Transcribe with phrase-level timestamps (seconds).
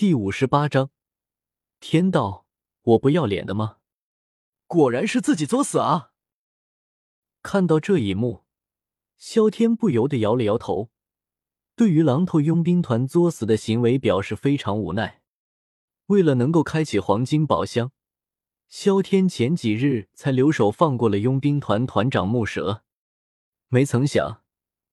[0.00, 0.88] 第五十八章，
[1.78, 2.46] 天道，
[2.80, 3.76] 我不要脸的吗？
[4.66, 6.12] 果然是自己作死啊！
[7.42, 8.46] 看到这一幕，
[9.18, 10.88] 萧天不由得摇了摇头，
[11.76, 15.20] 对于狼头佣兵团作死的行为表示非常无奈。
[16.06, 17.92] 为了能够开启黄金宝箱，
[18.68, 22.84] 萧天前几日才留手放过了佣兵团团长木蛇，
[23.68, 24.42] 没曾想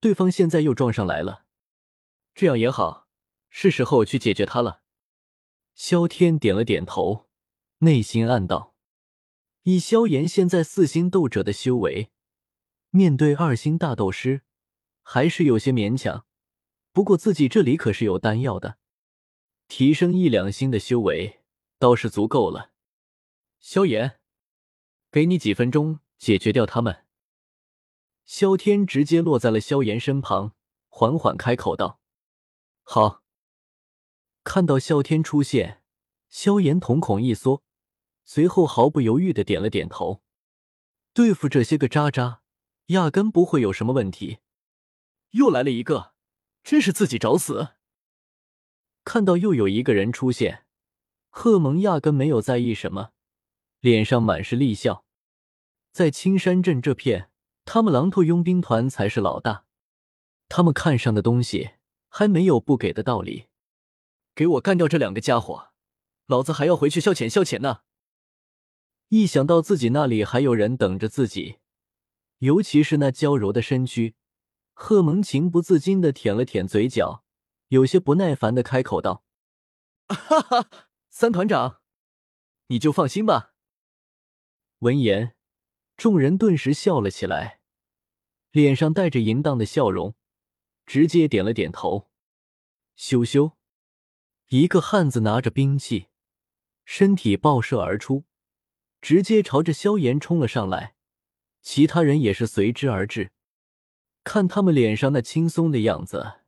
[0.02, 1.46] 对方现在又撞上来了。
[2.36, 3.08] 这样也好，
[3.50, 4.82] 是时候去解决他了。
[5.78, 7.28] 萧天点了点头，
[7.78, 8.74] 内心暗道：
[9.62, 12.10] 以萧炎现在四星斗者的修为，
[12.90, 14.42] 面对二星大斗师，
[15.04, 16.26] 还是有些勉强。
[16.92, 18.80] 不过自己这里可是有丹药的。
[19.68, 21.42] 提升一两星的修为
[21.78, 22.72] 倒是足够了。
[23.60, 24.20] 萧炎，
[25.12, 27.06] 给你几分钟解决掉他们。
[28.26, 30.56] 萧天直接落在了萧炎身旁，
[30.90, 32.02] 缓缓开口道
[32.82, 33.22] ：“好。”
[34.48, 35.84] 看到萧天出现，
[36.30, 37.64] 萧炎瞳孔一缩，
[38.24, 40.22] 随后毫不犹豫的点了点头。
[41.12, 42.40] 对付这些个渣渣，
[42.86, 44.38] 压根不会有什么问题。
[45.32, 46.14] 又来了一个，
[46.64, 47.74] 真是自己找死。
[49.04, 50.64] 看到又有一个人出现，
[51.28, 53.10] 贺蒙压根没有在意什么，
[53.82, 55.04] 脸上满是厉笑。
[55.92, 57.30] 在青山镇这片，
[57.66, 59.66] 他们狼头佣兵团才是老大，
[60.48, 61.72] 他们看上的东西
[62.08, 63.47] 还没有不给的道理。
[64.38, 65.70] 给我干掉这两个家伙，
[66.28, 67.82] 老子还要回去消遣消遣呢。
[69.08, 71.58] 一想到自己那里还有人等着自己，
[72.38, 74.14] 尤其是那娇柔的身躯，
[74.76, 77.24] 贺蒙情不自禁的舔了舔嘴角。
[77.70, 79.26] 有些不耐烦的开口道
[80.08, 80.70] ：“哈哈，
[81.10, 81.82] 三团长，
[82.68, 83.56] 你就放心吧。”
[84.80, 85.36] 闻言，
[85.98, 87.62] 众人顿时笑了起来，
[88.52, 90.14] 脸上带着淫荡的笑容，
[90.86, 92.12] 直接点了点头。
[92.96, 93.54] 咻咻，
[94.50, 96.08] 一个汉子拿着兵器，
[96.86, 98.24] 身体爆射而出，
[99.02, 100.96] 直接朝着萧炎冲了上来。
[101.62, 103.32] 其他人也是随之而至，
[104.24, 106.40] 看他们脸上那轻松的样子。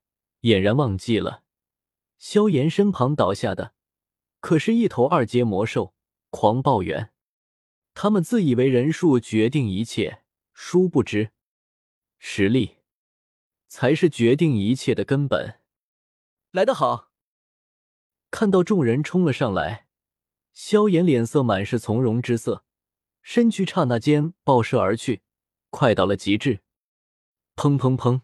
[0.44, 1.44] 俨然忘记了，
[2.18, 3.74] 萧炎身旁倒下的
[4.40, 5.94] 可是一头二阶魔兽
[6.30, 7.12] 狂暴猿。
[7.94, 10.24] 他们自以为人数决定一切，
[10.54, 11.32] 殊不知
[12.18, 12.78] 实力
[13.68, 15.60] 才是决定一切的根本。
[16.52, 17.09] 来得好！
[18.32, 19.88] 看到众人冲了上来，
[20.54, 22.64] 萧炎脸色满是从容之色，
[23.22, 25.22] 身躯刹那间爆射而去，
[25.70, 26.62] 快到了极致。
[27.56, 28.22] 砰砰砰！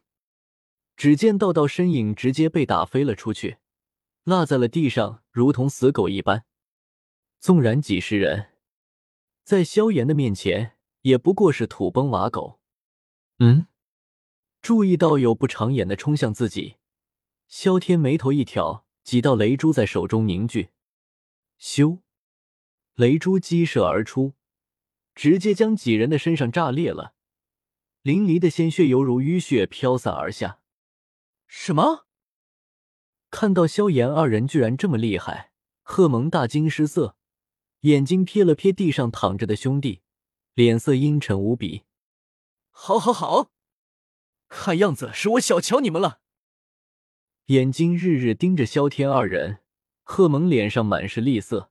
[0.96, 3.58] 只见道道身影直接被打飞了出去，
[4.24, 6.46] 落在了地上，如同死狗一般。
[7.40, 8.52] 纵然几十人，
[9.44, 12.60] 在萧炎的面前也不过是土崩瓦狗。
[13.40, 13.68] 嗯，
[14.62, 16.78] 注意到有不长眼的冲向自己，
[17.48, 20.72] 萧天眉头一挑，几道雷珠在手中凝聚，
[21.60, 22.00] 咻，
[22.96, 24.34] 雷珠激射而出，
[25.14, 27.14] 直接将几人的身上炸裂了，
[28.02, 30.60] 淋漓的鲜血犹如淤血飘散而下。
[31.46, 32.08] 什么？
[33.30, 35.52] 看到萧炎二人居然这么厉害，
[35.84, 37.16] 贺蒙大惊失色，
[37.82, 40.02] 眼睛瞥了瞥地上躺着的兄弟，
[40.56, 41.84] 脸色阴沉无比。
[42.72, 43.52] 好，好，好！
[44.50, 46.22] 看样子是我小瞧你们了。
[47.47, 49.59] 眼睛日日盯着萧天二人，
[50.01, 51.69] 贺蒙脸上满是厉色，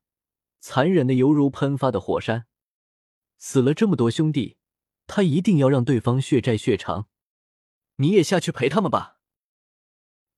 [0.61, 2.47] 残忍的犹如喷发的火山。
[3.39, 4.57] 死了这么多兄弟，
[5.09, 7.09] 他一定要让对方血债血偿。
[7.97, 9.19] 你也下去陪他们吧。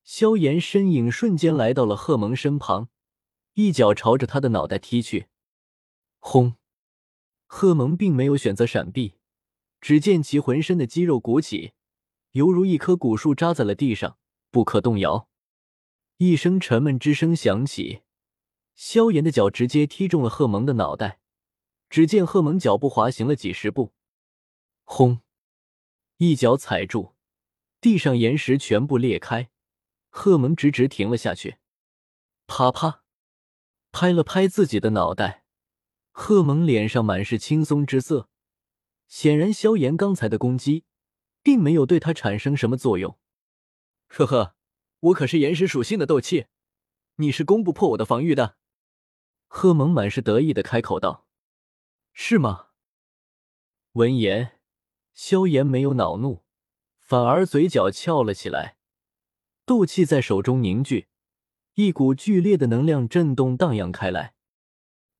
[0.04, 2.88] 萧炎身影瞬间来到了贺蒙身旁，
[3.52, 5.26] 一脚朝着他的脑袋踢去。
[6.18, 6.54] 轰！
[7.44, 9.16] 贺蒙并没有选择闪避，
[9.82, 11.72] 只见其浑身的肌肉鼓起，
[12.32, 14.16] 犹如一棵古树扎在了地上，
[14.56, 15.28] 不可动摇。
[16.16, 18.00] 一声沉闷之声响起，
[18.74, 21.20] 萧炎的脚直接踢中了贺蒙的脑袋。
[21.90, 23.92] 只见贺蒙脚步滑行了几十步，
[24.84, 25.20] 轰！
[26.16, 27.12] 一脚踩住，
[27.82, 29.50] 地上岩石全部裂开。
[30.08, 31.58] 贺蒙直直停了下去，
[32.46, 33.04] 啪啪，
[33.92, 35.44] 拍了拍自己的脑袋。
[36.12, 38.30] 贺蒙脸上满是轻松之色，
[39.06, 40.86] 显然萧炎刚才的攻击
[41.42, 43.18] 并没有对他产生什么作用。
[44.08, 44.55] 呵呵，
[45.06, 46.46] 我可是岩石属性的斗气，
[47.16, 48.56] 你是攻不破我的防御的。
[49.46, 51.26] 贺蒙满是得意的开口道
[52.12, 52.68] ：“是吗？”
[53.92, 54.58] 闻言，
[55.14, 56.44] 萧炎没有恼怒，
[56.98, 58.78] 反而嘴角翘了起来。
[59.64, 61.08] 斗气在手中凝聚，
[61.74, 64.34] 一股剧烈的能量震动荡漾开来。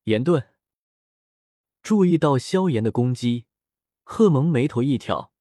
[0.05, 0.49] 炎遁，
[1.83, 3.47] 注意到萧炎的攻击，
[4.03, 5.33] 贺蒙眉头一挑，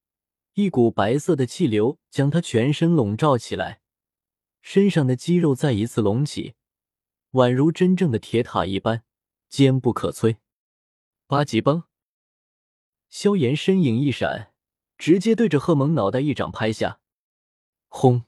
[0.54, 3.82] 一股白色的气流将他全身笼罩起来，
[4.66, 6.56] 身上的肌肉再一次隆起，
[7.34, 9.04] 宛如真正的铁塔一般，
[9.48, 10.38] 坚不可摧。
[11.28, 11.84] 八级崩！
[13.08, 14.54] 萧炎身影一闪，
[14.98, 17.00] 直接对着贺蒙脑袋一掌拍下。
[17.90, 18.26] 轰！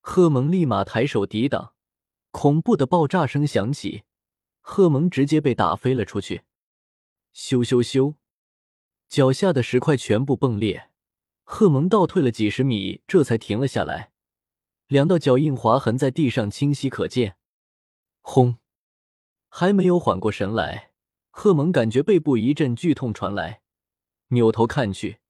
[0.00, 1.72] 贺蒙立马抬手抵挡，
[2.30, 4.02] 恐怖的爆炸声响起，
[4.60, 6.42] 贺蒙直接被打飞了出去。
[7.34, 8.16] 咻咻咻！
[9.08, 10.90] 脚下的石块全部崩裂，
[11.44, 14.12] 贺蒙倒退了几十米，这才停了下来。
[14.88, 17.36] 两道脚印划痕在地上清晰可见。
[18.22, 18.58] 轰！
[19.50, 20.92] 还没有缓过神来，
[21.30, 23.62] 贺蒙感觉背部一阵剧痛传来，
[24.28, 25.20] 扭头看去，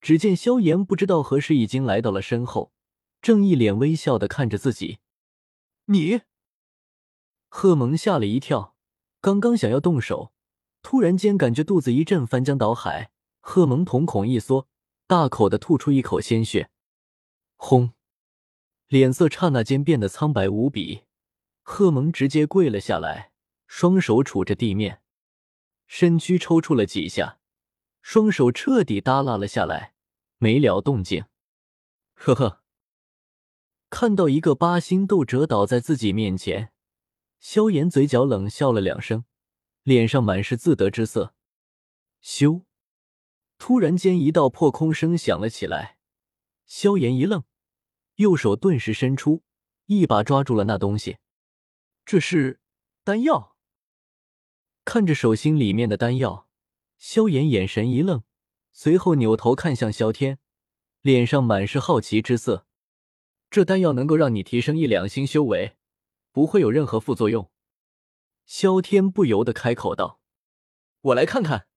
[0.00, 2.72] 只见萧炎不知道何时已经来到了身后，
[3.22, 4.98] 正一脸微笑的看着自己。
[5.86, 6.20] 你！
[7.48, 8.74] 贺蒙吓了一跳，
[9.22, 10.32] 刚刚想要动手，
[10.82, 13.10] 突然间感觉肚子一阵翻江倒海，
[13.40, 14.68] 贺蒙瞳孔一缩，
[15.06, 16.70] 大口的吐出一口鲜血。
[17.56, 17.92] 轰！
[18.88, 21.04] 脸色刹那间变得苍白无比，
[21.62, 23.32] 贺蒙直接跪了下来，
[23.66, 25.02] 双手杵着地面，
[25.86, 27.38] 身躯抽搐了几下，
[28.00, 29.92] 双手彻底耷拉了下来，
[30.38, 31.26] 没了动静。
[32.14, 32.62] 呵呵，
[33.90, 36.72] 看到一个八星斗者倒在自己面前，
[37.38, 39.26] 萧炎嘴角冷笑了两声，
[39.82, 41.34] 脸上满是自得之色。
[42.22, 42.62] 咻！
[43.58, 45.98] 突然间，一道破空声响了起来，
[46.64, 47.44] 萧炎一愣。
[48.18, 49.44] 右手顿时伸出，
[49.86, 51.18] 一把抓住了那东西。
[52.04, 52.60] 这是
[53.04, 53.56] 丹药。
[54.84, 56.48] 看着手心里面的丹药，
[56.98, 58.24] 萧炎眼神一愣，
[58.72, 60.40] 随后扭头看向萧天，
[61.00, 62.66] 脸上满是好奇之色。
[63.50, 65.76] 这丹药能够让你提升一两星修为，
[66.32, 67.52] 不会有任何副作用。
[68.46, 70.20] 萧天不由得开口道
[71.02, 71.68] ：“我来看看。”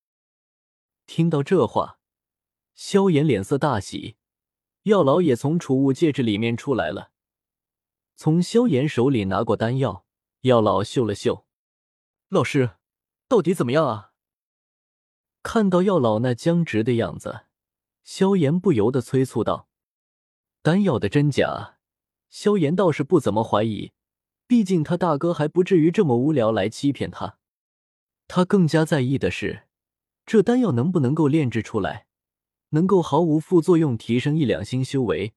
[1.06, 2.00] 听到这话，
[2.74, 4.18] 萧炎脸色大喜。
[4.84, 7.12] 药老也从储物戒指里面出来了，
[8.16, 10.06] 从萧炎手里拿过丹药。
[10.42, 11.46] 药老嗅了嗅，
[12.30, 12.72] 老师，
[13.28, 14.14] 到底怎么样啊？
[15.44, 17.42] 看到药老那僵直的样子，
[18.04, 19.68] 萧炎不由得催促道
[20.64, 21.78] ：“丹药的真假，
[22.28, 23.92] 萧炎倒是不怎么怀疑，
[24.48, 27.38] 毕竟他大哥还不至于这么无聊来欺骗他。
[28.28, 29.68] 他更加在意的是，
[30.26, 32.08] 这丹药能不能够炼制出来。”
[32.72, 35.34] 能够毫无副作用提升一两星修为，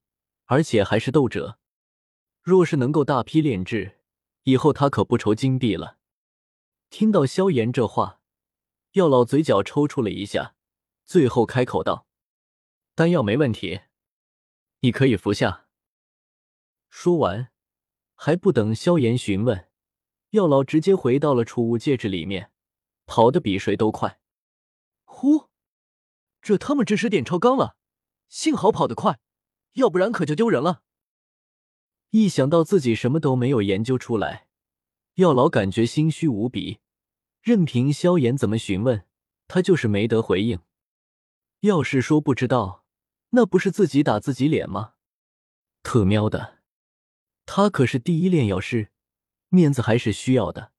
[0.46, 1.58] 而且还是斗者。
[2.42, 4.00] 若是能够大批炼制，
[4.42, 5.98] 以后他可不愁金币了。
[6.90, 8.20] 听到萧炎这话，
[8.92, 10.54] 药老嘴角抽搐了一下，
[11.04, 12.06] 最后开口道
[12.94, 13.80] ：“丹药没问题，
[14.80, 15.66] 你可以服下。”
[16.88, 17.50] 说完，
[18.14, 19.68] 还不等萧炎询问，
[20.30, 22.52] 药老直接回到了储物戒指里面，
[23.06, 24.20] 跑得比谁都快。
[26.44, 27.74] 这他妈知识点超纲了，
[28.28, 29.18] 幸好跑得快，
[29.72, 30.82] 要不然可就丢人了。
[32.10, 34.46] 一想到自己什么都没有研究出来，
[35.14, 36.80] 药老感觉心虚无比。
[37.40, 39.06] 任凭萧炎怎么询问，
[39.48, 40.60] 他就是没得回应。
[41.60, 42.84] 要是说不知道，
[43.30, 44.92] 那不是自己打自己脸吗？
[45.82, 46.58] 特喵的，
[47.46, 48.90] 他可是第一炼药师，
[49.48, 50.72] 面子还是需要的。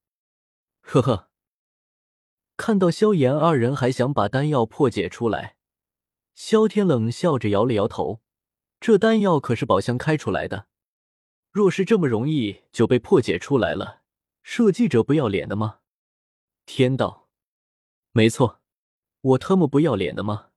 [0.81, 1.31] 呵呵。
[2.56, 5.54] 看到萧炎二人还想把丹药破解出来，
[6.35, 8.21] 萧天冷笑着摇了摇头。
[8.79, 10.67] 这丹药可是宝箱开出来的，
[11.51, 14.01] 若是这么容易就被破解出来了，
[14.43, 15.79] 设计者不要脸的吗？
[16.65, 17.29] 天道，
[18.12, 18.62] 没错，
[19.21, 20.50] 我特么不要脸的吗？